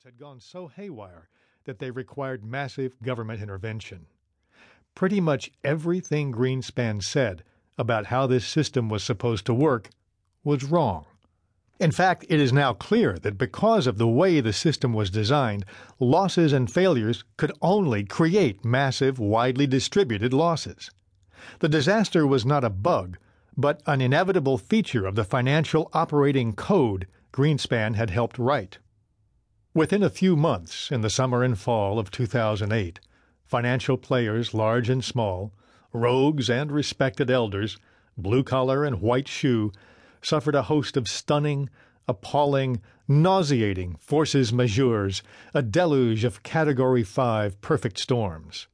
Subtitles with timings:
[0.00, 1.28] markets had gone so haywire
[1.64, 4.06] that they required massive government intervention.
[4.94, 7.42] Pretty much everything Greenspan said
[7.76, 9.90] about how this system was supposed to work
[10.42, 11.04] was wrong.
[11.78, 15.66] In fact, it is now clear that because of the way the system was designed,
[15.98, 20.90] losses and failures could only create massive, widely distributed losses.
[21.58, 23.18] The disaster was not a bug,
[23.54, 28.78] but an inevitable feature of the financial operating code Greenspan had helped write.
[29.72, 32.98] Within a few months, in the summer and fall of 2008,
[33.44, 35.52] financial players large and small,
[35.92, 37.78] rogues and respected elders,
[38.18, 39.70] blue collar and white shoe,
[40.20, 41.70] suffered a host of stunning,
[42.08, 45.22] appalling, nauseating forces majeures,
[45.54, 48.66] a deluge of Category 5 perfect storms.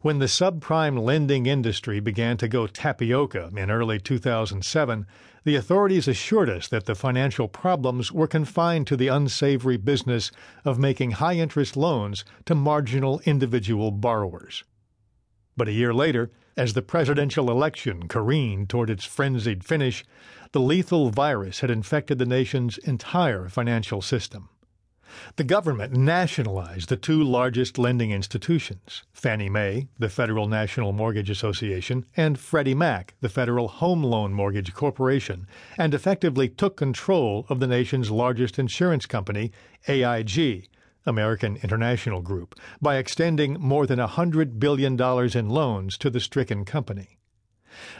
[0.00, 5.06] When the subprime lending industry began to go tapioca in early 2007,
[5.44, 10.30] the authorities assured us that the financial problems were confined to the unsavory business
[10.64, 14.62] of making high interest loans to marginal individual borrowers.
[15.56, 20.04] But a year later, as the presidential election careened toward its frenzied finish,
[20.52, 24.48] the lethal virus had infected the nation's entire financial system.
[25.36, 32.04] The government nationalized the two largest lending institutions, Fannie Mae, the Federal National Mortgage Association,
[32.16, 35.46] and Freddie Mac, the Federal Home Loan Mortgage Corporation,
[35.76, 39.52] and effectively took control of the nation's largest insurance company,
[39.88, 40.68] AIG,
[41.06, 45.00] American International Group, by extending more than $100 billion
[45.36, 47.18] in loans to the stricken company.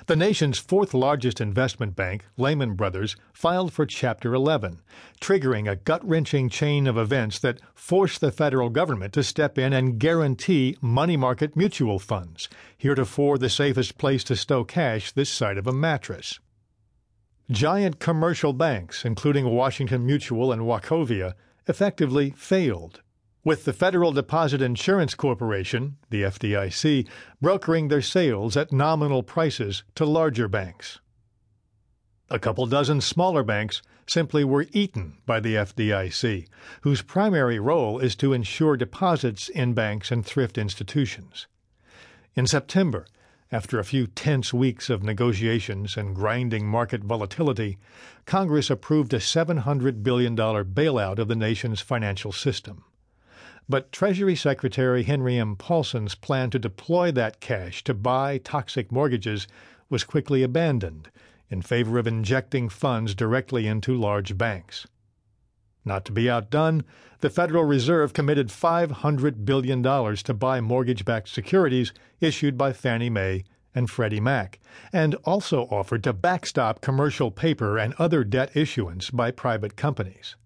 [0.06, 4.80] The nation's fourth largest investment bank, Lehman Brothers, filed for Chapter 11,
[5.20, 9.72] triggering a gut wrenching chain of events that forced the federal government to step in
[9.72, 12.48] and guarantee money market mutual funds,
[12.78, 16.40] heretofore the safest place to stow cash this side of a mattress.
[17.50, 21.34] Giant commercial banks, including Washington Mutual and Wachovia,
[21.68, 23.01] effectively failed
[23.44, 27.08] with the Federal Deposit Insurance Corporation, the FDIC,
[27.40, 31.00] brokering their sales at nominal prices to larger banks.
[32.30, 36.46] A couple dozen smaller banks simply were eaten by the FDIC,
[36.82, 41.46] whose primary role is to insure deposits in banks and thrift institutions.
[42.34, 43.06] In September,
[43.50, 47.76] after a few tense weeks of negotiations and grinding market volatility,
[48.24, 52.84] Congress approved a $700 billion bailout of the nation's financial system.
[53.68, 55.56] But Treasury Secretary Henry M.
[55.56, 59.46] Paulson's plan to deploy that cash to buy toxic mortgages
[59.88, 61.10] was quickly abandoned
[61.48, 64.86] in favor of injecting funds directly into large banks.
[65.84, 66.84] Not to be outdone,
[67.20, 73.44] the Federal Reserve committed $500 billion to buy mortgage backed securities issued by Fannie Mae
[73.74, 74.60] and Freddie Mac,
[74.92, 80.36] and also offered to backstop commercial paper and other debt issuance by private companies.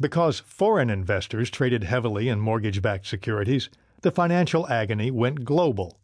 [0.00, 3.68] Because foreign investors traded heavily in mortgage backed securities,
[4.02, 5.98] the financial agony went global.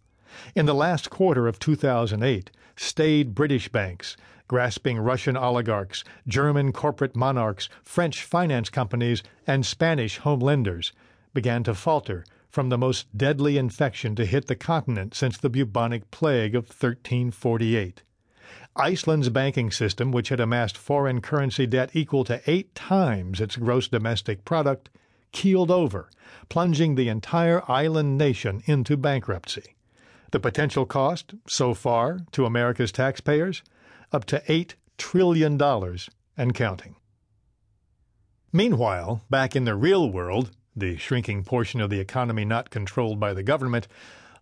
[0.55, 4.17] In the last quarter of 2008, staid British banks,
[4.49, 10.93] grasping Russian oligarchs, German corporate monarchs, French finance companies, and Spanish home lenders
[11.35, 16.11] began to falter from the most deadly infection to hit the continent since the bubonic
[16.11, 18.03] plague of 1348.
[18.77, 23.89] Iceland's banking system, which had amassed foreign currency debt equal to eight times its gross
[23.89, 24.89] domestic product,
[25.33, 26.11] keeled over,
[26.49, 29.75] plunging the entire island nation into bankruptcy.
[30.31, 33.63] The potential cost, so far, to America's taxpayers,
[34.13, 35.61] up to $8 trillion
[36.37, 36.97] and counting.
[38.53, 43.35] Meanwhile, back in the real world, the shrinking portion of the economy not controlled by
[43.35, 43.89] the government,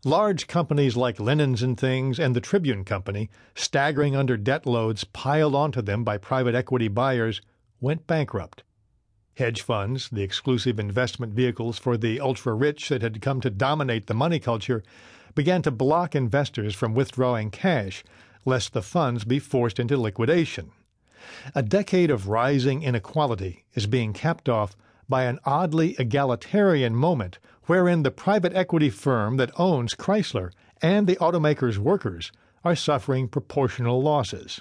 [0.05, 5.55] Large companies like Linens and Things and the Tribune Company, staggering under debt loads piled
[5.55, 7.43] onto them by private equity buyers,
[7.83, 8.63] went bankrupt.
[9.37, 14.07] Hedge funds, the exclusive investment vehicles for the ultra rich that had come to dominate
[14.07, 14.83] the money culture,
[15.35, 18.03] began to block investors from withdrawing cash
[18.47, 20.71] lest the funds be forced into liquidation.
[21.55, 24.75] A decade of rising inequality is being capped off
[25.11, 27.39] by an oddly egalitarian moment
[27.71, 30.51] wherein the private equity firm that owns Chrysler
[30.83, 32.33] and the automaker's workers
[32.65, 34.61] are suffering proportional losses.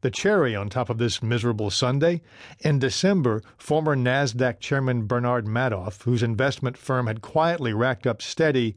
[0.00, 2.22] The cherry on top of this miserable Sunday,
[2.58, 8.74] in December, former NASDAQ chairman Bernard Madoff, whose investment firm had quietly racked up steady,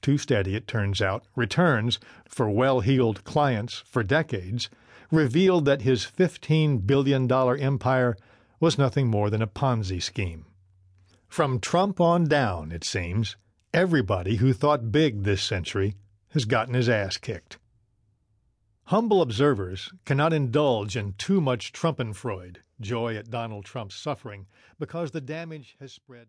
[0.00, 4.68] too steady it turns out, returns for well heeled clients for decades,
[5.12, 8.16] revealed that his $15 billion empire
[8.58, 10.44] was nothing more than a Ponzi scheme.
[11.32, 13.36] From Trump on down, it seems,
[13.72, 15.96] everybody who thought big this century
[16.32, 17.56] has gotten his ass kicked.
[18.88, 24.44] Humble observers cannot indulge in too much Trumpenfreud, joy at Donald Trump's suffering,
[24.78, 26.26] because the damage has spread.